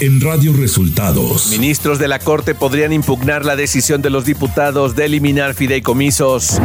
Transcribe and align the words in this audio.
en 0.00 0.20
Radio 0.20 0.54
Resultados. 0.54 1.48
Ministros 1.50 1.98
de 1.98 2.08
la 2.08 2.18
Corte 2.18 2.54
podrían 2.54 2.92
impugnar 2.92 3.44
la 3.44 3.54
decisión 3.54 4.00
de 4.00 4.08
los 4.08 4.24
diputados 4.24 4.96
de 4.96 5.04
eliminar 5.04 5.54
fideicomisos. 5.54 6.58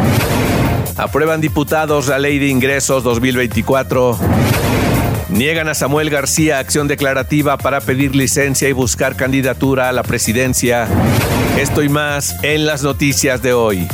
Aprueban 0.95 1.41
diputados 1.41 2.07
la 2.07 2.17
Ley 2.17 2.39
de 2.39 2.47
Ingresos 2.47 3.03
2024. 3.03 4.17
Niegan 5.29 5.67
a 5.67 5.73
Samuel 5.73 6.09
García 6.09 6.59
acción 6.59 6.87
declarativa 6.87 7.57
para 7.57 7.81
pedir 7.81 8.15
licencia 8.15 8.69
y 8.69 8.71
buscar 8.71 9.17
candidatura 9.17 9.89
a 9.89 9.91
la 9.91 10.03
presidencia. 10.03 10.87
Esto 11.59 11.83
y 11.83 11.89
más 11.89 12.37
en 12.41 12.65
las 12.65 12.83
noticias 12.83 13.41
de 13.41 13.51
hoy. 13.51 13.87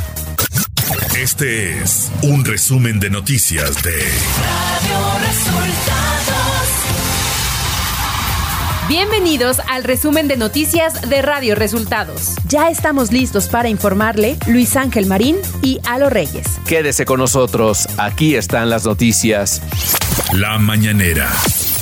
Este 1.17 1.81
es 1.81 2.11
un 2.21 2.45
resumen 2.45 2.99
de 2.99 3.09
noticias 3.09 3.81
de 3.81 3.91
Radio 3.91 5.27
Resultados. 5.27 6.80
Bienvenidos 8.89 9.61
al 9.69 9.83
resumen 9.83 10.27
de 10.27 10.37
noticias 10.37 11.09
de 11.09 11.21
Radio 11.21 11.55
Resultados. 11.55 12.35
Ya 12.47 12.69
estamos 12.69 13.11
listos 13.11 13.47
para 13.47 13.69
informarle 13.69 14.37
Luis 14.47 14.75
Ángel 14.75 15.05
Marín 15.05 15.37
y 15.61 15.79
Alo 15.87 16.09
Reyes. 16.09 16.47
Quédese 16.67 17.05
con 17.05 17.19
nosotros, 17.19 17.87
aquí 17.97 18.35
están 18.35 18.69
las 18.69 18.85
noticias. 18.85 19.61
La 20.33 20.57
mañanera. 20.57 21.31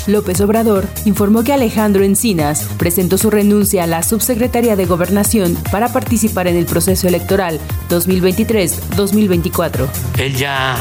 López 0.07 0.41
Obrador 0.41 0.87
informó 1.05 1.43
que 1.43 1.53
Alejandro 1.53 2.03
Encinas 2.03 2.67
presentó 2.77 3.17
su 3.17 3.29
renuncia 3.29 3.85
a 3.85 3.87
la 3.87 4.03
subsecretaría 4.03 4.75
de 4.75 4.85
Gobernación 4.85 5.55
para 5.71 5.93
participar 5.93 6.47
en 6.47 6.57
el 6.57 6.65
proceso 6.65 7.07
electoral 7.07 7.59
2023-2024. 7.89 9.87
Él 10.17 10.35
ya 10.35 10.75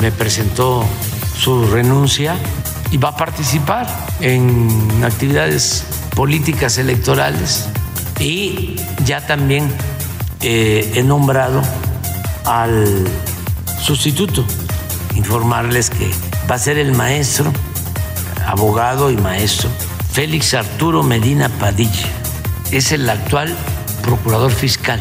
me 0.00 0.10
presentó 0.10 0.84
su 1.38 1.66
renuncia 1.66 2.36
y 2.92 2.98
va 2.98 3.08
a 3.08 3.16
participar 3.16 3.86
en 4.20 5.02
actividades 5.02 5.84
políticas 6.14 6.78
electorales 6.78 7.66
y 8.20 8.76
ya 9.04 9.26
también 9.26 9.68
eh, 10.42 10.92
he 10.94 11.02
nombrado 11.02 11.62
al 12.44 13.08
sustituto, 13.80 14.44
informarles 15.16 15.90
que 15.90 16.10
va 16.48 16.56
a 16.56 16.58
ser 16.58 16.78
el 16.78 16.92
maestro, 16.92 17.50
abogado 18.46 19.10
y 19.10 19.16
maestro, 19.16 19.70
Félix 20.12 20.54
Arturo 20.54 21.02
Medina 21.02 21.48
Padilla. 21.48 22.08
Es 22.70 22.92
el 22.92 23.08
actual 23.08 23.56
procurador 24.02 24.52
fiscal 24.52 25.00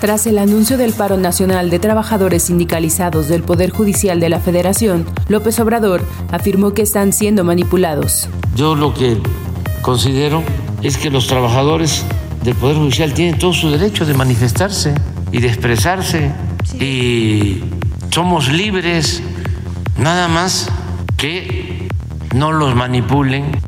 tras 0.00 0.26
el 0.26 0.38
anuncio 0.38 0.76
del 0.76 0.92
paro 0.92 1.16
nacional 1.16 1.70
de 1.70 1.78
trabajadores 1.78 2.44
sindicalizados 2.44 3.28
del 3.28 3.42
Poder 3.42 3.70
Judicial 3.70 4.20
de 4.20 4.28
la 4.28 4.40
Federación, 4.40 5.06
López 5.28 5.58
Obrador 5.60 6.04
afirmó 6.30 6.72
que 6.74 6.82
están 6.82 7.12
siendo 7.12 7.44
manipulados. 7.44 8.28
Yo 8.54 8.74
lo 8.74 8.94
que 8.94 9.18
considero 9.82 10.42
es 10.82 10.96
que 10.96 11.10
los 11.10 11.26
trabajadores 11.26 12.04
del 12.42 12.54
Poder 12.54 12.76
Judicial 12.76 13.12
tienen 13.12 13.38
todo 13.38 13.52
su 13.52 13.70
derecho 13.70 14.06
de 14.06 14.14
manifestarse 14.14 14.94
y 15.32 15.40
de 15.40 15.48
expresarse 15.48 16.32
y 16.80 17.62
somos 18.10 18.48
libres, 18.48 19.22
nada 19.98 20.28
más 20.28 20.68
que 21.16 21.88
no 22.34 22.52
los 22.52 22.74
manipulen. 22.74 23.60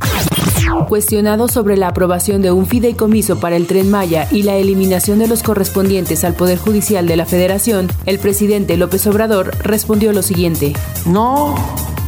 Cuestionado 0.87 1.49
sobre 1.49 1.77
la 1.77 1.89
aprobación 1.89 2.43
de 2.43 2.53
un 2.53 2.67
fideicomiso 2.67 3.41
para 3.41 3.57
el 3.57 3.67
tren 3.67 3.91
Maya 3.91 4.29
y 4.31 4.43
la 4.43 4.57
eliminación 4.57 5.19
de 5.19 5.29
los 5.29 5.43
correspondientes 5.43 6.25
al 6.25 6.35
Poder 6.35 6.59
Judicial 6.59 7.07
de 7.07 7.17
la 7.17 7.27
Federación, 7.27 7.89
el 8.07 8.19
presidente 8.19 8.77
López 8.77 9.07
Obrador 9.07 9.57
respondió 9.63 10.13
lo 10.13 10.23
siguiente. 10.23 10.75
No, 11.07 11.55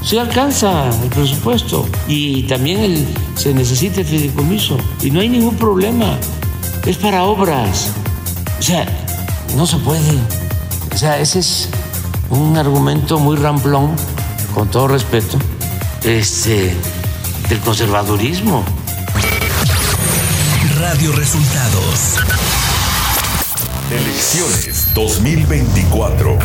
se 0.02 0.18
alcanza 0.18 0.88
el 1.02 1.08
presupuesto 1.10 1.86
y 2.08 2.44
también 2.44 3.06
se 3.34 3.52
necesita 3.52 4.00
el 4.00 4.06
fideicomiso 4.06 4.76
y 5.02 5.10
no 5.10 5.20
hay 5.20 5.28
ningún 5.28 5.56
problema. 5.56 6.18
Es 6.86 6.96
para 6.96 7.24
obras. 7.24 7.92
O 8.59 8.62
sea, 8.62 8.86
no 9.56 9.66
se 9.66 9.76
puede. 9.78 10.19
O 10.94 10.97
sea, 10.97 11.19
ese 11.19 11.41
es 11.41 11.69
un 12.30 12.56
argumento 12.56 13.19
muy 13.19 13.36
ramplón, 13.36 13.91
con 14.54 14.69
todo 14.70 14.88
respeto. 14.88 15.38
Este 16.04 16.75
del 17.50 17.59
conservadurismo. 17.61 18.65
Radio 20.78 21.11
Resultados. 21.11 22.19
Elecciones 23.91 24.94
2024. 24.94 26.39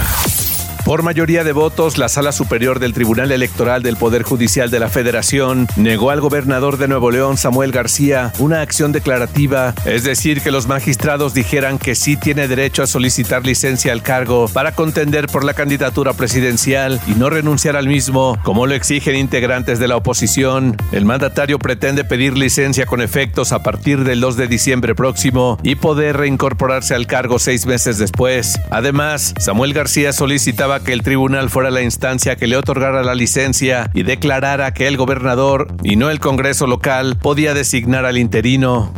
Por 0.85 1.01
mayoría 1.01 1.43
de 1.43 1.51
votos, 1.51 1.97
la 1.97 2.09
Sala 2.09 2.31
Superior 2.31 2.77
del 2.77 2.93
Tribunal 2.93 3.31
Electoral 3.31 3.81
del 3.81 3.97
Poder 3.97 4.21
Judicial 4.21 4.69
de 4.69 4.79
la 4.79 4.87
Federación 4.87 5.67
negó 5.77 6.11
al 6.11 6.21
gobernador 6.21 6.77
de 6.77 6.87
Nuevo 6.87 7.09
León, 7.09 7.37
Samuel 7.37 7.71
García, 7.71 8.31
una 8.37 8.61
acción 8.61 8.91
declarativa, 8.91 9.73
es 9.85 10.03
decir, 10.03 10.41
que 10.41 10.51
los 10.51 10.67
magistrados 10.67 11.33
dijeran 11.33 11.79
que 11.79 11.95
sí 11.95 12.17
tiene 12.17 12.47
derecho 12.47 12.83
a 12.83 12.87
solicitar 12.87 13.43
licencia 13.43 13.93
al 13.93 14.03
cargo 14.03 14.47
para 14.47 14.73
contender 14.73 15.25
por 15.25 15.43
la 15.43 15.55
candidatura 15.55 16.13
presidencial 16.13 17.01
y 17.07 17.15
no 17.15 17.31
renunciar 17.31 17.75
al 17.75 17.87
mismo, 17.87 18.37
como 18.43 18.67
lo 18.67 18.75
exigen 18.75 19.15
integrantes 19.15 19.79
de 19.79 19.87
la 19.87 19.97
oposición. 19.97 20.77
El 20.91 21.05
mandatario 21.05 21.57
pretende 21.57 22.03
pedir 22.03 22.37
licencia 22.37 22.85
con 22.85 23.01
efectos 23.01 23.53
a 23.53 23.63
partir 23.63 24.03
del 24.03 24.21
2 24.21 24.37
de 24.37 24.47
diciembre 24.47 24.93
próximo 24.93 25.57
y 25.63 25.73
poder 25.73 26.17
reincorporarse 26.17 26.93
al 26.93 27.07
cargo 27.07 27.39
seis 27.39 27.65
meses 27.65 27.97
después. 27.97 28.59
Además, 28.69 29.33
Samuel 29.39 29.73
García 29.73 30.13
solicitaba 30.13 30.74
que 30.79 30.93
el 30.93 31.03
tribunal 31.03 31.49
fuera 31.49 31.71
la 31.71 31.81
instancia 31.81 32.35
que 32.35 32.47
le 32.47 32.57
otorgara 32.57 33.03
la 33.03 33.15
licencia 33.15 33.89
y 33.93 34.03
declarara 34.03 34.73
que 34.73 34.87
el 34.87 34.97
gobernador 34.97 35.67
y 35.83 35.95
no 35.95 36.09
el 36.09 36.19
Congreso 36.19 36.67
local 36.67 37.17
podía 37.21 37.53
designar 37.53 38.05
al 38.05 38.17
interino. 38.17 38.93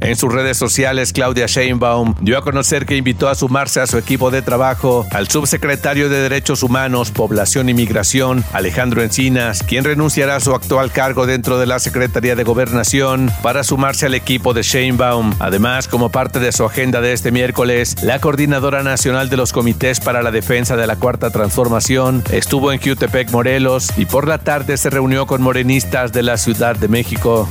En 0.00 0.16
sus 0.16 0.32
redes 0.32 0.56
sociales, 0.56 1.12
Claudia 1.12 1.46
Sheinbaum 1.46 2.14
dio 2.20 2.38
a 2.38 2.42
conocer 2.42 2.86
que 2.86 2.96
invitó 2.96 3.28
a 3.28 3.34
sumarse 3.34 3.80
a 3.80 3.86
su 3.86 3.98
equipo 3.98 4.30
de 4.30 4.42
trabajo 4.42 5.06
al 5.12 5.28
subsecretario 5.28 6.08
de 6.08 6.20
Derechos 6.20 6.62
Humanos, 6.62 7.10
Población 7.10 7.68
y 7.68 7.74
Migración, 7.74 8.44
Alejandro 8.52 9.02
Encinas, 9.02 9.62
quien 9.62 9.84
renunciará 9.84 10.36
a 10.36 10.40
su 10.40 10.54
actual 10.54 10.90
cargo 10.90 11.26
dentro 11.26 11.58
de 11.58 11.66
la 11.66 11.78
Secretaría 11.78 12.34
de 12.34 12.44
Gobernación 12.44 13.30
para 13.42 13.64
sumarse 13.64 14.06
al 14.06 14.14
equipo 14.14 14.54
de 14.54 14.62
Sheinbaum. 14.62 15.34
Además, 15.38 15.88
como 15.88 16.10
parte 16.10 16.40
de 16.40 16.52
su 16.52 16.64
agenda 16.64 17.00
de 17.00 17.12
este 17.12 17.30
miércoles, 17.30 17.96
la 18.02 18.20
Coordinadora 18.20 18.82
Nacional 18.82 19.28
de 19.28 19.36
los 19.36 19.52
Comités 19.52 20.00
para 20.00 20.22
la 20.22 20.30
Defensa 20.30 20.76
de 20.76 20.86
la 20.86 20.96
Cuarta 20.96 21.30
Transformación 21.30 22.22
estuvo 22.32 22.72
en 22.72 22.80
Jutepec, 22.80 23.30
Morelos, 23.30 23.92
y 23.96 24.06
por 24.06 24.26
la 24.26 24.38
tarde 24.38 24.76
se 24.76 24.90
reunió 24.90 25.26
con 25.26 25.42
morenistas 25.42 26.12
de 26.12 26.22
la 26.22 26.36
Ciudad 26.36 26.76
de 26.76 26.88
México. 26.88 27.48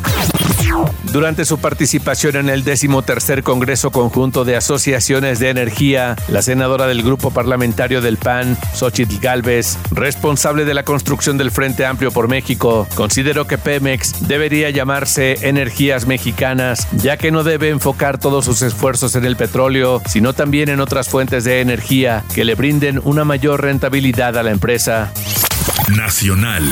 Durante 1.11 1.45
su 1.45 1.59
participación 1.59 2.35
en 2.35 2.49
el 2.49 2.63
tercer 2.63 3.43
Congreso 3.43 3.91
Conjunto 3.91 4.45
de 4.45 4.55
Asociaciones 4.55 5.39
de 5.39 5.49
Energía, 5.49 6.15
la 6.27 6.41
senadora 6.41 6.87
del 6.87 7.03
Grupo 7.03 7.31
Parlamentario 7.31 8.01
del 8.01 8.17
PAN, 8.17 8.57
Xochitl 8.73 9.19
Galvez, 9.19 9.77
responsable 9.91 10.65
de 10.65 10.73
la 10.73 10.83
construcción 10.83 11.37
del 11.37 11.51
Frente 11.51 11.85
Amplio 11.85 12.11
por 12.11 12.27
México, 12.27 12.87
consideró 12.95 13.47
que 13.47 13.57
Pemex 13.57 14.27
debería 14.27 14.69
llamarse 14.69 15.47
Energías 15.47 16.05
Mexicanas, 16.05 16.87
ya 16.91 17.17
que 17.17 17.31
no 17.31 17.43
debe 17.43 17.69
enfocar 17.69 18.17
todos 18.17 18.45
sus 18.45 18.61
esfuerzos 18.61 19.15
en 19.15 19.25
el 19.25 19.35
petróleo, 19.35 20.01
sino 20.07 20.33
también 20.33 20.69
en 20.69 20.79
otras 20.79 21.09
fuentes 21.09 21.43
de 21.43 21.61
energía 21.61 22.23
que 22.33 22.45
le 22.45 22.55
brinden 22.55 23.01
una 23.03 23.23
mayor 23.23 23.61
rentabilidad 23.61 24.37
a 24.37 24.43
la 24.43 24.51
empresa. 24.51 25.11
Nacional 25.95 26.63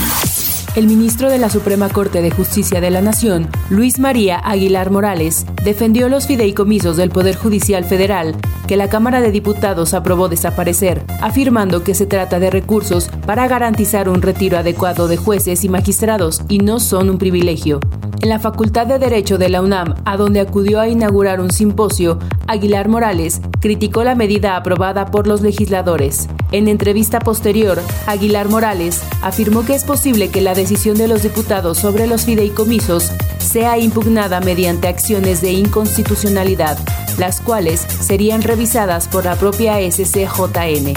el 0.78 0.86
ministro 0.86 1.32
de 1.32 1.40
la 1.40 1.50
Suprema 1.50 1.90
Corte 1.90 2.22
de 2.22 2.30
Justicia 2.30 2.80
de 2.80 2.92
la 2.92 3.02
Nación, 3.02 3.50
Luis 3.72 3.98
María 3.98 4.38
Aguilar 4.38 4.92
Morales, 4.92 5.48
defendió 5.64 6.08
los 6.08 6.28
fideicomisos 6.28 6.98
del 6.98 7.10
Poder 7.10 7.36
Judicial 7.36 7.84
Federal 7.84 8.36
que 8.68 8.78
la 8.78 8.88
Cámara 8.88 9.20
de 9.20 9.32
Diputados 9.32 9.96
aprobó 9.96 10.30
desaparecer, 10.30 11.04
afirmando 11.20 11.84
que 11.84 11.96
se 11.96 12.06
trata 12.06 12.38
de 12.40 12.52
recursos 12.52 13.10
para 13.26 13.48
garantizar 13.48 14.08
un 14.08 14.22
retiro 14.22 14.60
adecuado 14.60 15.08
de 15.08 15.18
jueces 15.18 15.64
y 15.64 15.70
magistrados 15.70 16.44
y 16.47 16.59
no 16.59 16.80
son 16.80 17.09
un 17.09 17.18
privilegio. 17.18 17.80
En 18.22 18.30
la 18.30 18.38
Facultad 18.38 18.85
de 18.85 19.00
Derecho 19.00 19.40
de 19.40 19.50
la 19.50 19.64
UNAM, 19.64 19.96
a 20.06 20.16
donde 20.16 20.41
acudió 20.41 20.80
a 20.80 20.88
inaugurar 20.88 21.40
un 21.41 21.50
simposio, 21.50 22.20
Aguilar 22.46 22.88
Morales 22.88 23.41
criticó 23.62 24.03
la 24.03 24.14
medida 24.14 24.56
aprobada 24.56 25.08
por 25.08 25.26
los 25.26 25.41
legisladores. 25.41 26.28
En 26.52 26.70
entrevista 26.70 27.20
posterior, 27.20 27.82
Aguilar 28.05 28.47
Morales 28.47 29.02
afirmó 29.22 29.66
que 29.66 29.76
es 29.76 29.84
posible 29.84 30.29
que 30.29 30.40
la 30.40 30.53
decisión 30.53 30.97
de 30.97 31.09
los 31.09 31.23
diputados 31.23 31.78
sobre 31.78 32.08
los 32.08 32.23
fideicomisos 32.23 33.11
sea 33.38 33.78
impugnada 33.78 34.40
mediante 34.40 34.88
acciones 34.88 35.41
de 35.41 35.52
inconstitucionalidad, 35.52 36.78
las 37.17 37.41
cuales 37.41 37.82
serían 37.82 38.41
revisadas 38.44 39.09
por 39.09 39.26
la 39.26 39.35
propia 39.35 39.76
SCJN. 39.91 40.94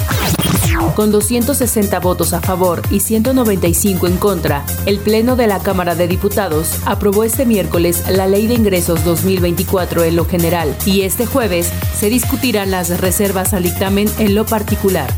Con 0.94 1.11
260 1.11 1.99
votos 1.99 2.32
a 2.32 2.41
favor 2.41 2.82
y 2.91 3.00
195 3.00 4.06
en 4.06 4.17
contra, 4.19 4.64
el 4.87 4.99
Pleno 4.99 5.35
de 5.35 5.47
la 5.49 5.58
Cámara 5.58 5.94
de 5.94 6.06
Diputados 6.06 6.76
aprobó 6.87 7.25
este 7.25 7.44
miércoles 7.44 8.05
la 8.08 8.29
Ley 8.29 8.47
de 8.47 8.55
Ingresos 8.55 9.05
2024 9.05 10.05
en 10.05 10.17
lo 10.17 10.25
general 10.26 10.76
y 10.87 11.02
este 11.02 11.26
jueves 11.26 11.73
se 11.99 12.08
discutirán 12.08 12.70
las 12.70 13.00
reservas 13.00 13.52
al 13.52 13.64
dictamen 13.64 14.08
en 14.19 14.35
lo 14.35 14.47
particular. 14.47 15.11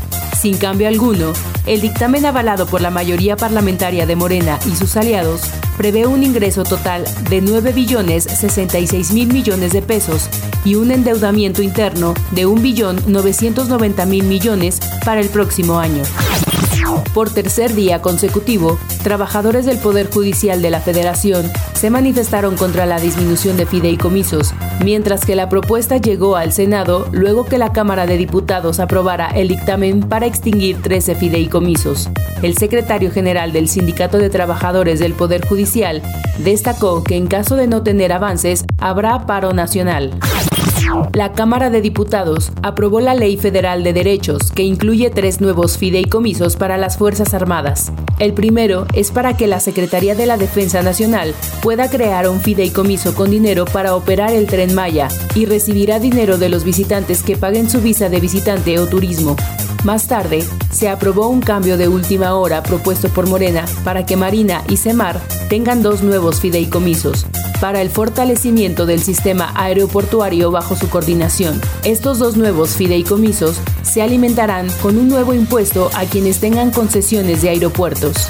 Sin 0.43 0.57
cambio 0.57 0.89
alguno, 0.89 1.31
El 1.65 1.79
dictamen 1.79 2.25
avalado 2.25 2.65
por 2.65 2.81
la 2.81 2.89
mayoría 2.89 3.37
parlamentaria 3.37 4.05
de 4.05 4.17
Morena 4.17 4.59
y 4.65 4.75
sus 4.75 4.97
aliados 4.97 5.43
prevé 5.77 6.05
un 6.05 6.21
ingreso 6.21 6.65
total 6.65 7.05
de 7.29 7.39
9 7.39 7.71
billones 7.71 8.25
66 8.25 9.13
mil 9.13 9.31
millones 9.31 9.71
de 9.71 9.81
pesos 9.81 10.27
y 10.65 10.75
un 10.75 10.91
endeudamiento 10.91 11.63
interno 11.63 12.13
de 12.31 12.45
1 12.45 12.61
billón 12.61 12.99
990 13.07 14.05
mil 14.05 14.25
millones 14.25 14.81
para 15.05 15.21
el 15.21 15.29
próximo 15.29 15.79
año. 15.79 16.03
Por 17.13 17.29
tercer 17.29 17.73
día 17.73 18.01
consecutivo, 18.01 18.77
trabajadores 19.03 19.65
del 19.65 19.77
Poder 19.77 20.09
Judicial 20.09 20.61
de 20.61 20.69
la 20.69 20.81
Federación 20.81 21.49
se 21.73 21.89
manifestaron 21.89 22.55
contra 22.55 22.85
la 22.85 22.99
disminución 22.99 23.57
de 23.57 23.65
fideicomisos, 23.65 24.53
mientras 24.83 25.25
que 25.25 25.35
la 25.35 25.49
propuesta 25.49 25.97
llegó 25.97 26.35
al 26.35 26.51
Senado 26.53 27.07
luego 27.11 27.45
que 27.45 27.57
la 27.57 27.71
Cámara 27.71 28.05
de 28.05 28.17
Diputados 28.17 28.79
aprobara 28.79 29.27
el 29.27 29.47
dictamen 29.47 30.01
para 30.01 30.25
extinguir 30.25 30.81
13 30.81 31.15
fideicomisos. 31.15 32.09
El 32.41 32.57
secretario 32.57 33.11
general 33.11 33.53
del 33.53 33.69
Sindicato 33.69 34.17
de 34.17 34.29
Trabajadores 34.29 34.99
del 34.99 35.13
Poder 35.13 35.45
Judicial 35.47 36.01
destacó 36.39 37.03
que 37.03 37.15
en 37.15 37.27
caso 37.27 37.55
de 37.55 37.67
no 37.67 37.83
tener 37.83 38.11
avances, 38.11 38.65
habrá 38.79 39.25
paro 39.25 39.53
nacional. 39.53 40.11
La 41.13 41.33
Cámara 41.33 41.69
de 41.69 41.81
Diputados 41.81 42.51
aprobó 42.61 42.99
la 42.99 43.13
Ley 43.13 43.37
Federal 43.37 43.83
de 43.83 43.93
Derechos, 43.93 44.51
que 44.51 44.63
incluye 44.63 45.09
tres 45.09 45.41
nuevos 45.41 45.77
fideicomisos 45.77 46.55
para 46.55 46.77
las 46.77 46.97
Fuerzas 46.97 47.33
Armadas. 47.33 47.91
El 48.19 48.33
primero 48.33 48.85
es 48.93 49.11
para 49.11 49.35
que 49.35 49.47
la 49.47 49.59
Secretaría 49.59 50.15
de 50.15 50.25
la 50.25 50.37
Defensa 50.37 50.81
Nacional 50.81 51.33
pueda 51.61 51.89
crear 51.89 52.27
un 52.29 52.39
fideicomiso 52.39 53.15
con 53.15 53.31
dinero 53.31 53.65
para 53.65 53.95
operar 53.95 54.33
el 54.33 54.47
tren 54.47 54.73
Maya 54.75 55.07
y 55.35 55.45
recibirá 55.45 55.99
dinero 55.99 56.37
de 56.37 56.49
los 56.49 56.63
visitantes 56.63 57.23
que 57.23 57.37
paguen 57.37 57.69
su 57.69 57.81
visa 57.81 58.09
de 58.09 58.19
visitante 58.19 58.79
o 58.79 58.87
turismo. 58.87 59.35
Más 59.83 60.07
tarde, 60.07 60.43
se 60.71 60.89
aprobó 60.89 61.27
un 61.27 61.41
cambio 61.41 61.77
de 61.77 61.87
última 61.87 62.35
hora 62.35 62.63
propuesto 62.63 63.09
por 63.09 63.27
Morena 63.27 63.65
para 63.83 64.05
que 64.05 64.15
Marina 64.15 64.63
y 64.69 64.77
Semar 64.77 65.19
tengan 65.49 65.83
dos 65.83 66.03
nuevos 66.03 66.39
fideicomisos 66.39 67.25
para 67.63 67.81
el 67.81 67.89
fortalecimiento 67.89 68.85
del 68.85 69.01
sistema 69.01 69.53
aeroportuario 69.55 70.51
bajo 70.51 70.75
su 70.75 70.89
coordinación. 70.89 71.61
Estos 71.85 72.19
dos 72.19 72.35
nuevos 72.35 72.75
fideicomisos 72.75 73.61
se 73.83 74.01
alimentarán 74.01 74.67
con 74.81 74.97
un 74.97 75.07
nuevo 75.07 75.33
impuesto 75.33 75.89
a 75.95 76.03
quienes 76.03 76.41
tengan 76.41 76.71
concesiones 76.71 77.41
de 77.41 77.51
aeropuertos. 77.51 78.29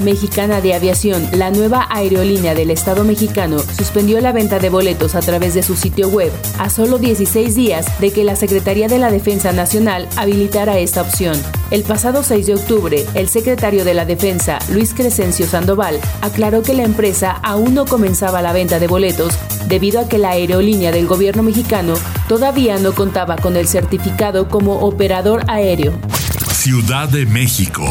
Mexicana 0.00 0.60
de 0.60 0.74
Aviación, 0.74 1.28
la 1.32 1.50
nueva 1.50 1.86
aerolínea 1.90 2.54
del 2.54 2.70
Estado 2.70 3.04
mexicano, 3.04 3.58
suspendió 3.58 4.20
la 4.20 4.32
venta 4.32 4.58
de 4.58 4.70
boletos 4.70 5.14
a 5.14 5.20
través 5.20 5.54
de 5.54 5.62
su 5.62 5.76
sitio 5.76 6.08
web 6.08 6.32
a 6.58 6.70
solo 6.70 6.98
16 6.98 7.54
días 7.54 7.86
de 8.00 8.12
que 8.12 8.24
la 8.24 8.36
Secretaría 8.36 8.88
de 8.88 8.98
la 8.98 9.10
Defensa 9.10 9.52
Nacional 9.52 10.08
habilitara 10.16 10.78
esta 10.78 11.02
opción. 11.02 11.40
El 11.70 11.82
pasado 11.82 12.22
6 12.22 12.46
de 12.46 12.54
octubre, 12.54 13.06
el 13.14 13.28
secretario 13.28 13.84
de 13.84 13.94
la 13.94 14.04
Defensa, 14.04 14.58
Luis 14.70 14.94
Crescencio 14.94 15.46
Sandoval, 15.46 16.00
aclaró 16.20 16.62
que 16.62 16.74
la 16.74 16.84
empresa 16.84 17.32
aún 17.42 17.74
no 17.74 17.86
comenzaba 17.86 18.42
la 18.42 18.52
venta 18.52 18.78
de 18.78 18.86
boletos 18.86 19.38
debido 19.68 20.00
a 20.00 20.08
que 20.08 20.18
la 20.18 20.30
aerolínea 20.30 20.92
del 20.92 21.06
gobierno 21.06 21.42
mexicano 21.42 21.94
todavía 22.28 22.78
no 22.78 22.94
contaba 22.94 23.36
con 23.36 23.56
el 23.56 23.68
certificado 23.68 24.48
como 24.48 24.80
operador 24.80 25.44
aéreo. 25.48 25.92
Ciudad 26.52 27.08
de 27.08 27.26
México. 27.26 27.84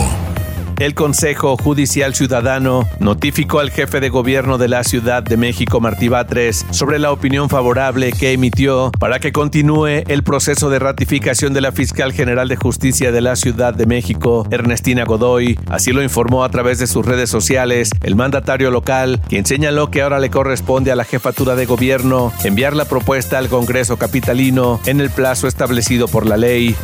El 0.77 0.93
Consejo 0.93 1.55
Judicial 1.55 2.13
Ciudadano 2.13 2.85
notificó 2.99 3.59
al 3.59 3.71
jefe 3.71 4.01
de 4.01 4.09
gobierno 4.09 4.57
de 4.57 4.67
la 4.67 4.83
Ciudad 4.83 5.23
de 5.23 5.37
México, 5.37 5.79
Martí 5.79 6.09
Batres, 6.09 6.65
sobre 6.71 6.99
la 6.99 7.13
opinión 7.13 7.47
favorable 7.47 8.11
que 8.11 8.33
emitió 8.33 8.91
para 8.99 9.19
que 9.19 9.31
continúe 9.31 10.03
el 10.07 10.23
proceso 10.23 10.69
de 10.69 10.79
ratificación 10.79 11.53
de 11.53 11.61
la 11.61 11.71
fiscal 11.71 12.11
general 12.11 12.49
de 12.49 12.57
justicia 12.57 13.13
de 13.13 13.21
la 13.21 13.37
Ciudad 13.37 13.73
de 13.73 13.85
México, 13.85 14.45
Ernestina 14.51 15.05
Godoy. 15.05 15.57
Así 15.69 15.93
lo 15.93 16.03
informó 16.03 16.43
a 16.43 16.49
través 16.49 16.77
de 16.79 16.87
sus 16.87 17.05
redes 17.05 17.29
sociales 17.29 17.89
el 18.03 18.15
mandatario 18.15 18.69
local, 18.69 19.21
quien 19.29 19.45
señaló 19.45 19.89
que 19.91 20.01
ahora 20.01 20.19
le 20.19 20.29
corresponde 20.29 20.91
a 20.91 20.97
la 20.97 21.05
jefatura 21.05 21.55
de 21.55 21.65
gobierno 21.65 22.33
enviar 22.43 22.75
la 22.75 22.83
propuesta 22.83 23.37
al 23.37 23.47
Congreso 23.47 23.95
Capitalino 23.95 24.81
en 24.85 24.99
el 24.99 25.09
plazo 25.09 25.47
establecido 25.47 26.09
por 26.09 26.25
la 26.25 26.35
ley. 26.35 26.75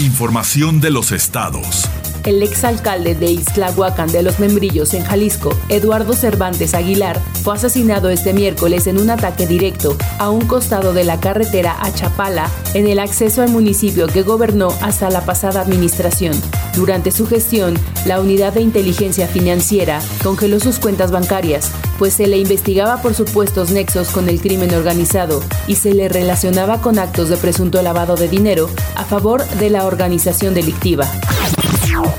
Información 0.00 0.80
de 0.80 0.90
los 0.90 1.12
estados 1.12 1.88
el 2.26 2.42
exalcalde 2.42 3.14
de 3.14 3.30
Ixtlahuacán 3.30 4.10
de 4.10 4.22
los 4.22 4.40
Membrillos 4.40 4.92
en 4.94 5.04
Jalisco, 5.04 5.56
Eduardo 5.68 6.12
Cervantes 6.12 6.74
Aguilar, 6.74 7.20
fue 7.42 7.54
asesinado 7.54 8.10
este 8.10 8.32
miércoles 8.32 8.88
en 8.88 8.98
un 8.98 9.10
ataque 9.10 9.46
directo 9.46 9.96
a 10.18 10.28
un 10.28 10.42
costado 10.46 10.92
de 10.92 11.04
la 11.04 11.20
carretera 11.20 11.76
a 11.80 11.94
Chapala 11.94 12.50
en 12.74 12.88
el 12.88 12.98
acceso 12.98 13.42
al 13.42 13.50
municipio 13.50 14.08
que 14.08 14.22
gobernó 14.22 14.68
hasta 14.82 15.08
la 15.08 15.24
pasada 15.24 15.60
administración. 15.60 16.34
Durante 16.74 17.12
su 17.12 17.26
gestión, 17.26 17.74
la 18.04 18.20
unidad 18.20 18.52
de 18.52 18.60
inteligencia 18.60 19.28
financiera 19.28 20.00
congeló 20.22 20.58
sus 20.58 20.80
cuentas 20.80 21.12
bancarias, 21.12 21.70
pues 21.96 22.14
se 22.14 22.26
le 22.26 22.38
investigaba 22.38 23.00
por 23.02 23.14
supuestos 23.14 23.70
nexos 23.70 24.08
con 24.08 24.28
el 24.28 24.40
crimen 24.40 24.74
organizado 24.74 25.42
y 25.68 25.76
se 25.76 25.94
le 25.94 26.08
relacionaba 26.08 26.80
con 26.82 26.98
actos 26.98 27.28
de 27.28 27.36
presunto 27.36 27.80
lavado 27.82 28.16
de 28.16 28.28
dinero 28.28 28.68
a 28.96 29.04
favor 29.04 29.48
de 29.48 29.70
la 29.70 29.86
organización 29.86 30.52
delictiva. 30.52 31.08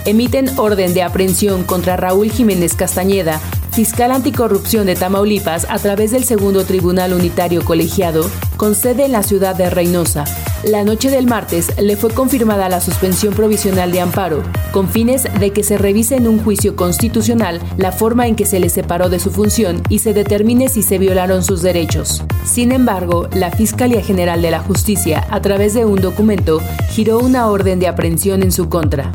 Emiten 0.07 0.47
orden 0.57 0.93
de 0.93 1.03
aprehensión 1.03 1.65
contra 1.65 1.97
Raúl 1.97 2.31
Jiménez 2.31 2.75
Castañeda, 2.75 3.41
fiscal 3.73 4.11
anticorrupción 4.11 4.85
de 4.85 4.95
Tamaulipas, 4.95 5.67
a 5.69 5.77
través 5.79 6.11
del 6.11 6.23
segundo 6.23 6.63
Tribunal 6.63 7.11
Unitario 7.11 7.65
Colegiado, 7.65 8.25
con 8.55 8.73
sede 8.73 9.03
en 9.03 9.11
la 9.11 9.21
ciudad 9.21 9.53
de 9.53 9.69
Reynosa. 9.69 10.23
La 10.63 10.85
noche 10.85 11.11
del 11.11 11.27
martes 11.27 11.77
le 11.77 11.97
fue 11.97 12.09
confirmada 12.11 12.69
la 12.69 12.79
suspensión 12.79 13.33
provisional 13.33 13.91
de 13.91 13.99
amparo, 13.99 14.43
con 14.71 14.87
fines 14.87 15.27
de 15.41 15.51
que 15.51 15.61
se 15.61 15.77
revise 15.77 16.15
en 16.15 16.29
un 16.29 16.41
juicio 16.41 16.77
constitucional 16.77 17.59
la 17.75 17.91
forma 17.91 18.27
en 18.27 18.37
que 18.37 18.45
se 18.45 18.61
le 18.61 18.69
separó 18.69 19.09
de 19.09 19.19
su 19.19 19.29
función 19.29 19.83
y 19.89 19.99
se 19.99 20.13
determine 20.13 20.69
si 20.69 20.83
se 20.83 20.99
violaron 20.99 21.43
sus 21.43 21.61
derechos. 21.61 22.23
Sin 22.45 22.71
embargo, 22.71 23.27
la 23.33 23.51
Fiscalía 23.51 24.01
General 24.01 24.41
de 24.41 24.51
la 24.51 24.59
Justicia, 24.59 25.27
a 25.29 25.41
través 25.41 25.73
de 25.73 25.83
un 25.83 25.99
documento, 25.99 26.61
giró 26.91 27.19
una 27.19 27.49
orden 27.49 27.81
de 27.81 27.89
aprehensión 27.89 28.41
en 28.41 28.53
su 28.53 28.69
contra. 28.69 29.11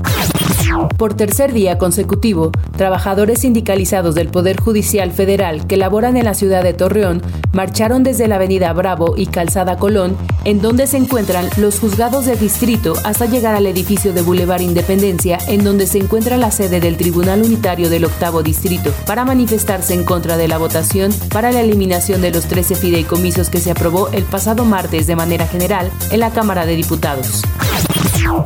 Por 0.97 1.15
tercer 1.15 1.53
día 1.53 1.79
consecutivo, 1.79 2.51
trabajadores 2.77 3.41
sindicalizados 3.41 4.15
del 4.15 4.29
Poder 4.29 4.61
Judicial 4.61 5.13
Federal 5.13 5.67
que 5.67 5.77
laboran 5.77 6.17
en 6.17 6.25
la 6.25 6.35
ciudad 6.35 6.63
de 6.63 6.73
Torreón 6.73 7.23
marcharon 7.53 8.03
desde 8.03 8.29
la 8.29 8.37
avenida 8.37 8.73
Bravo 8.73 9.15
y 9.17 9.27
Calzada 9.27 9.77
Colón, 9.77 10.17
en 10.45 10.61
donde 10.63 10.87
se 10.87 10.97
encuentran 10.97 11.49
los 11.59 11.79
juzgados 11.79 12.27
de 12.27 12.37
distrito, 12.37 12.95
hasta 13.05 13.27
llegar 13.27 13.55
al 13.55 13.67
edificio 13.67 14.13
de 14.13 14.23
Boulevard 14.23 14.63
Independencia, 14.63 15.39
en 15.49 15.63
donde 15.65 15.87
se 15.87 15.99
encuentra 15.99 16.37
la 16.37 16.51
sede 16.51 16.81
del 16.81 16.97
Tribunal 16.97 17.43
Unitario 17.43 17.91
del 17.91 18.05
Octavo 18.05 18.43
Distrito, 18.43 18.93
para 19.07 19.25
manifestarse 19.25 19.95
en 19.95 20.05
contra 20.05 20.37
de 20.37 20.49
la 20.49 20.59
votación 20.59 21.13
para 21.31 21.53
la 21.53 21.61
eliminación 21.61 22.23
de 22.23 22.31
los 22.31 22.47
13 22.47 22.75
fideicomisos 22.77 23.51
que 23.51 23.59
se 23.59 23.71
aprobó 23.71 24.09
el 24.09 24.25
pasado 24.25 24.65
martes 24.65 25.07
de 25.07 25.17
manera 25.17 25.47
general 25.47 25.91
en 26.11 26.21
la 26.21 26.31
Cámara 26.31 26.65
de 26.67 26.77
Diputados. 26.77 27.43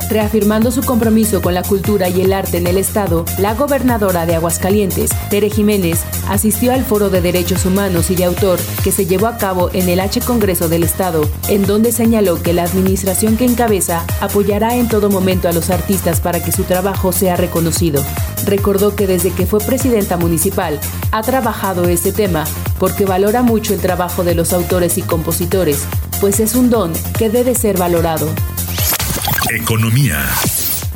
Reafirmando 0.09 0.71
su 0.71 0.81
compromiso 0.83 1.41
con 1.41 1.53
la 1.53 1.63
cultura 1.63 2.09
y 2.09 2.21
el 2.21 2.33
arte 2.33 2.57
en 2.57 2.67
el 2.67 2.77
Estado, 2.77 3.25
la 3.39 3.53
gobernadora 3.53 4.25
de 4.25 4.35
Aguascalientes, 4.35 5.11
Tere 5.29 5.49
Jiménez, 5.49 6.03
asistió 6.29 6.73
al 6.73 6.85
Foro 6.85 7.09
de 7.09 7.21
Derechos 7.21 7.65
Humanos 7.65 8.09
y 8.09 8.15
de 8.15 8.25
Autor 8.25 8.59
que 8.83 8.91
se 8.91 9.05
llevó 9.05 9.27
a 9.27 9.37
cabo 9.37 9.69
en 9.73 9.89
el 9.89 9.99
H 9.99 10.21
Congreso 10.21 10.69
del 10.69 10.83
Estado, 10.83 11.27
en 11.49 11.65
donde 11.65 11.91
señaló 11.91 12.41
que 12.41 12.53
la 12.53 12.63
administración 12.63 13.37
que 13.37 13.45
encabeza 13.45 14.05
apoyará 14.21 14.75
en 14.75 14.87
todo 14.87 15.09
momento 15.09 15.49
a 15.49 15.53
los 15.53 15.69
artistas 15.69 16.21
para 16.21 16.43
que 16.43 16.51
su 16.51 16.63
trabajo 16.63 17.11
sea 17.11 17.35
reconocido. 17.35 18.03
Recordó 18.45 18.95
que 18.95 19.07
desde 19.07 19.31
que 19.31 19.45
fue 19.45 19.59
presidenta 19.59 20.17
municipal 20.17 20.79
ha 21.11 21.21
trabajado 21.21 21.85
este 21.85 22.11
tema 22.11 22.45
porque 22.79 23.05
valora 23.05 23.41
mucho 23.41 23.73
el 23.73 23.81
trabajo 23.81 24.23
de 24.23 24.35
los 24.35 24.53
autores 24.53 24.97
y 24.97 25.01
compositores, 25.01 25.83
pues 26.21 26.39
es 26.39 26.55
un 26.55 26.69
don 26.69 26.93
que 27.17 27.29
debe 27.29 27.55
ser 27.55 27.77
valorado. 27.77 28.27
Economía. 29.49 30.27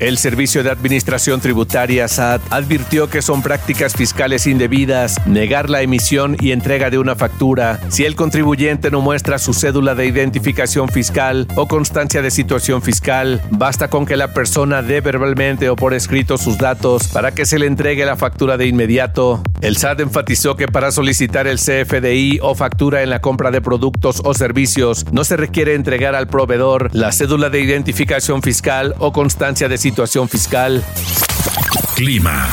El 0.01 0.17
Servicio 0.17 0.63
de 0.63 0.71
Administración 0.71 1.41
Tributaria 1.41 2.07
SAT 2.07 2.41
advirtió 2.49 3.07
que 3.07 3.21
son 3.21 3.43
prácticas 3.43 3.93
fiscales 3.93 4.47
indebidas 4.47 5.23
negar 5.27 5.69
la 5.69 5.83
emisión 5.83 6.35
y 6.39 6.53
entrega 6.53 6.89
de 6.89 6.97
una 6.97 7.15
factura 7.15 7.79
si 7.89 8.05
el 8.05 8.15
contribuyente 8.15 8.89
no 8.89 9.01
muestra 9.01 9.37
su 9.37 9.53
cédula 9.53 9.93
de 9.93 10.07
identificación 10.07 10.89
fiscal 10.89 11.47
o 11.55 11.67
constancia 11.67 12.23
de 12.23 12.31
situación 12.31 12.81
fiscal. 12.81 13.43
Basta 13.51 13.91
con 13.91 14.07
que 14.07 14.17
la 14.17 14.33
persona 14.33 14.81
dé 14.81 15.01
verbalmente 15.01 15.69
o 15.69 15.75
por 15.75 15.93
escrito 15.93 16.39
sus 16.39 16.57
datos 16.57 17.07
para 17.09 17.31
que 17.31 17.45
se 17.45 17.59
le 17.59 17.67
entregue 17.67 18.03
la 18.03 18.17
factura 18.17 18.57
de 18.57 18.65
inmediato. 18.65 19.43
El 19.61 19.77
SAT 19.77 19.99
enfatizó 19.99 20.55
que 20.55 20.65
para 20.65 20.91
solicitar 20.91 21.45
el 21.45 21.59
CFDI 21.59 22.39
o 22.41 22.55
factura 22.55 23.03
en 23.03 23.11
la 23.11 23.21
compra 23.21 23.51
de 23.51 23.61
productos 23.61 24.19
o 24.25 24.33
servicios 24.33 25.05
no 25.11 25.23
se 25.25 25.37
requiere 25.37 25.75
entregar 25.75 26.15
al 26.15 26.25
proveedor 26.25 26.89
la 26.91 27.11
cédula 27.11 27.51
de 27.51 27.61
identificación 27.61 28.41
fiscal 28.41 28.95
o 28.97 29.11
constancia 29.11 29.69
de 29.69 29.77
situación 29.77 29.90
fiscal. 30.27 30.83
Clima. 31.95 32.47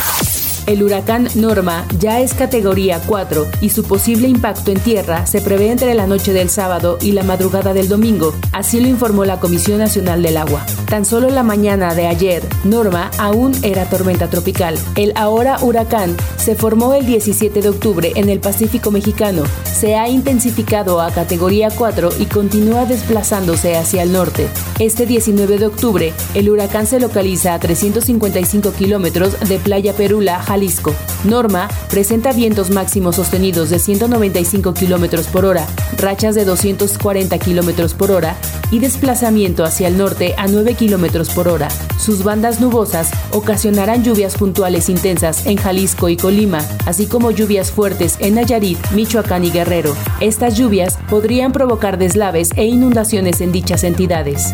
El 0.66 0.82
huracán 0.82 1.28
Norma 1.34 1.86
ya 1.98 2.20
es 2.20 2.34
categoría 2.34 3.00
4 3.06 3.46
y 3.62 3.70
su 3.70 3.84
posible 3.84 4.28
impacto 4.28 4.70
en 4.70 4.78
tierra 4.78 5.24
se 5.24 5.40
prevé 5.40 5.70
entre 5.70 5.94
la 5.94 6.06
noche 6.06 6.34
del 6.34 6.50
sábado 6.50 6.98
y 7.00 7.12
la 7.12 7.22
madrugada 7.22 7.72
del 7.72 7.88
domingo, 7.88 8.34
así 8.52 8.78
lo 8.78 8.86
informó 8.86 9.24
la 9.24 9.40
Comisión 9.40 9.78
Nacional 9.78 10.22
del 10.22 10.36
Agua. 10.36 10.66
Tan 10.86 11.06
solo 11.06 11.30
la 11.30 11.42
mañana 11.42 11.94
de 11.94 12.06
ayer, 12.06 12.42
Norma 12.64 13.10
aún 13.16 13.52
era 13.62 13.88
tormenta 13.88 14.28
tropical. 14.28 14.78
El 14.94 15.14
ahora 15.16 15.56
huracán 15.62 16.14
se 16.36 16.54
formó 16.54 16.92
el 16.92 17.06
17 17.06 17.62
de 17.62 17.68
octubre 17.70 18.12
en 18.14 18.28
el 18.28 18.40
Pacífico 18.40 18.90
mexicano, 18.90 19.44
se 19.64 19.96
ha 19.96 20.10
intensificado 20.10 21.00
a 21.00 21.10
categoría 21.12 21.70
4 21.70 22.10
y 22.18 22.26
continúa 22.26 22.84
desplazándose 22.84 23.74
hacia 23.74 24.02
el 24.02 24.12
norte. 24.12 24.50
Este 24.78 25.06
19 25.06 25.58
de 25.58 25.66
octubre, 25.66 26.12
el 26.34 26.48
huracán 26.48 26.86
se 26.86 27.00
localiza 27.00 27.52
a 27.52 27.58
355 27.58 28.72
kilómetros 28.74 29.36
de 29.48 29.58
Playa 29.58 29.92
Perula, 29.92 30.40
Jalisco. 30.40 30.94
Norma 31.24 31.68
presenta 31.90 32.32
vientos 32.32 32.70
máximos 32.70 33.16
sostenidos 33.16 33.70
de 33.70 33.80
195 33.80 34.74
kilómetros 34.74 35.26
por 35.26 35.46
hora, 35.46 35.66
rachas 35.96 36.36
de 36.36 36.44
240 36.44 37.36
kilómetros 37.40 37.94
por 37.94 38.12
hora 38.12 38.36
y 38.70 38.78
desplazamiento 38.78 39.64
hacia 39.64 39.88
el 39.88 39.98
norte 39.98 40.34
a 40.36 40.46
9 40.46 40.74
kilómetros 40.74 41.30
por 41.30 41.48
hora. 41.48 41.68
Sus 41.98 42.22
bandas 42.22 42.60
nubosas 42.60 43.10
ocasionarán 43.32 44.04
lluvias 44.04 44.36
puntuales 44.36 44.88
intensas 44.88 45.44
en 45.46 45.56
Jalisco 45.56 46.08
y 46.08 46.16
Colima, 46.16 46.64
así 46.86 47.06
como 47.06 47.32
lluvias 47.32 47.72
fuertes 47.72 48.16
en 48.20 48.36
Nayarit, 48.36 48.78
Michoacán 48.92 49.44
y 49.44 49.50
Guerrero. 49.50 49.96
Estas 50.20 50.56
lluvias 50.56 50.98
podrían 51.10 51.50
provocar 51.50 51.98
deslaves 51.98 52.50
e 52.54 52.66
inundaciones 52.66 53.40
en 53.40 53.50
dichas 53.50 53.82
entidades. 53.82 54.52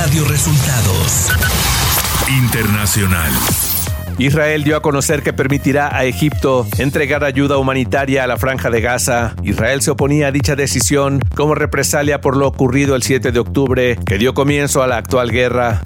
Radio 0.00 0.24
Resultados 0.26 1.28
Internacional. 2.28 3.32
Israel 4.18 4.62
dio 4.62 4.76
a 4.76 4.80
conocer 4.80 5.24
que 5.24 5.32
permitirá 5.32 5.92
a 5.92 6.04
Egipto 6.04 6.68
entregar 6.78 7.24
ayuda 7.24 7.58
humanitaria 7.58 8.22
a 8.22 8.28
la 8.28 8.36
franja 8.36 8.70
de 8.70 8.80
Gaza. 8.80 9.34
Israel 9.42 9.82
se 9.82 9.90
oponía 9.90 10.28
a 10.28 10.30
dicha 10.30 10.54
decisión 10.54 11.18
como 11.34 11.56
represalia 11.56 12.20
por 12.20 12.36
lo 12.36 12.46
ocurrido 12.46 12.94
el 12.94 13.02
7 13.02 13.32
de 13.32 13.40
octubre, 13.40 13.98
que 14.06 14.18
dio 14.18 14.34
comienzo 14.34 14.84
a 14.84 14.86
la 14.86 14.98
actual 14.98 15.32
guerra. 15.32 15.82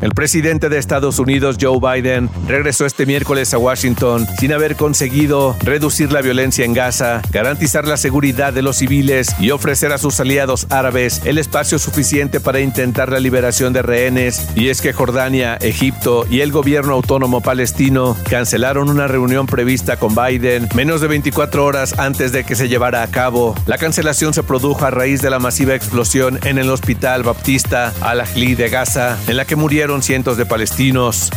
El 0.00 0.12
presidente 0.12 0.68
de 0.68 0.78
Estados 0.78 1.18
Unidos, 1.18 1.56
Joe 1.60 1.78
Biden, 1.80 2.30
regresó 2.46 2.86
este 2.86 3.06
miércoles 3.06 3.52
a 3.54 3.58
Washington 3.58 4.26
sin 4.38 4.52
haber 4.52 4.76
conseguido 4.76 5.56
reducir 5.60 6.12
la 6.12 6.22
violencia 6.22 6.64
en 6.64 6.74
Gaza, 6.74 7.22
garantizar 7.30 7.86
la 7.86 7.96
seguridad 7.96 8.52
de 8.52 8.62
los 8.62 8.76
civiles 8.76 9.34
y 9.38 9.50
ofrecer 9.50 9.92
a 9.92 9.98
sus 9.98 10.20
aliados 10.20 10.66
árabes 10.70 11.22
el 11.24 11.38
espacio 11.38 11.78
suficiente 11.78 12.40
para 12.40 12.60
intentar 12.60 13.10
la 13.10 13.20
liberación 13.20 13.72
de 13.72 13.82
rehenes. 13.82 14.48
Y 14.54 14.68
es 14.68 14.80
que 14.80 14.92
Jordania, 14.92 15.56
Egipto 15.56 16.26
y 16.30 16.40
el 16.40 16.52
gobierno 16.52 16.94
autónomo 16.94 17.40
palestino 17.40 18.16
cancelaron 18.28 18.90
una 18.90 19.08
reunión 19.08 19.46
prevista 19.46 19.96
con 19.96 20.14
Biden 20.14 20.68
menos 20.74 21.00
de 21.00 21.08
24 21.08 21.64
horas 21.64 21.98
antes 21.98 22.32
de 22.32 22.44
que 22.44 22.54
se 22.54 22.68
llevara 22.68 23.02
a 23.02 23.08
cabo. 23.08 23.54
La 23.66 23.78
cancelación 23.78 24.34
se 24.34 24.42
produjo 24.42 24.84
a 24.84 24.90
raíz 24.90 25.22
de 25.22 25.30
la 25.30 25.38
masiva 25.38 25.74
explosión 25.74 26.38
en 26.44 26.58
el 26.58 26.70
hospital 26.70 27.22
baptista 27.22 27.92
Al-Ahli 28.00 28.54
de 28.54 28.68
Gaza, 28.68 29.18
en 29.26 29.36
la 29.36 29.44
que 29.44 29.56
murieron 29.66 30.00
cientos 30.00 30.36
de 30.36 30.46
palestinos. 30.46 31.28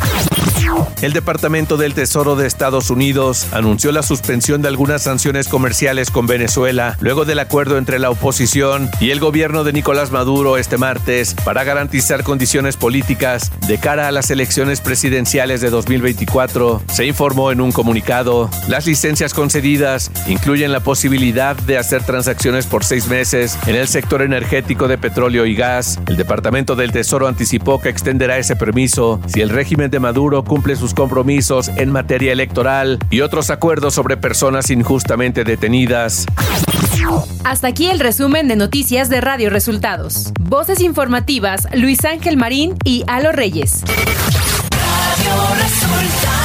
El 1.02 1.14
Departamento 1.14 1.78
del 1.78 1.94
Tesoro 1.94 2.36
de 2.36 2.46
Estados 2.46 2.90
Unidos 2.90 3.48
anunció 3.54 3.92
la 3.94 4.04
suspensión 4.04 4.62
de 4.62 4.68
algunas 4.68 5.04
sanciones 5.04 5.48
comerciales 5.48 6.12
con 6.12 6.28
Venezuela 6.28 6.98
luego 7.00 7.24
del 7.24 7.40
acuerdo 7.40 7.78
entre 7.78 8.00
la 8.00 8.10
oposición 8.10 8.90
y 9.00 9.12
el 9.12 9.20
gobierno 9.22 9.64
de 9.64 9.72
Nicolás 9.72 10.12
Maduro 10.12 10.58
este 10.58 10.78
martes 10.78 11.36
para 11.46 11.64
garantizar 11.64 12.24
condiciones 12.24 12.76
políticas 12.76 13.52
de 13.68 13.78
cara 13.78 14.08
a 14.08 14.12
las 14.12 14.30
elecciones 14.30 14.82
presidenciales 14.82 15.62
de 15.62 15.70
2024. 15.70 16.82
Se 16.92 17.06
informó 17.06 17.52
en 17.52 17.62
un 17.62 17.72
comunicado. 17.72 18.50
Las 18.68 18.86
licencias 18.86 19.34
concedidas 19.34 20.12
incluyen 20.28 20.72
la 20.72 20.82
posibilidad 20.82 21.56
de 21.56 21.78
hacer 21.78 22.04
transacciones 22.04 22.66
por 22.66 22.84
seis 22.84 23.08
meses 23.08 23.58
en 23.68 23.76
el 23.76 23.88
sector 23.88 24.22
energético 24.22 24.88
de 24.88 24.98
petróleo 24.98 25.46
y 25.46 25.56
gas. 25.56 26.00
El 26.08 26.18
Departamento 26.18 26.76
del 26.76 26.92
Tesoro 26.92 27.28
anticipó 27.28 27.80
que 27.80 27.90
extenderá 27.90 28.38
ese 28.38 28.56
permiso 28.56 29.22
si 29.28 29.42
el 29.42 29.50
régimen 29.50 29.90
de 29.90 30.00
Maduro 30.00 30.39
cumple 30.44 30.76
sus 30.76 30.94
compromisos 30.94 31.70
en 31.70 31.92
materia 31.92 32.32
electoral 32.32 33.00
y 33.10 33.22
otros 33.22 33.50
acuerdos 33.50 33.94
sobre 33.94 34.18
personas 34.18 34.70
injustamente 34.70 35.44
detenidas. 35.44 36.26
Hasta 37.44 37.68
aquí 37.68 37.88
el 37.88 38.00
resumen 38.00 38.48
de 38.48 38.56
noticias 38.56 39.10
de 39.10 39.22
Radio 39.22 39.50
Resultados. 39.50 40.32
Voces 40.40 40.82
informativas 40.82 41.68
Luis 41.74 42.04
Ángel 42.06 42.38
Marín 42.38 42.76
y 42.84 43.04
Alo 43.08 43.32
Reyes. 43.32 43.84
Radio 43.86 45.56
Resultados. 45.62 46.39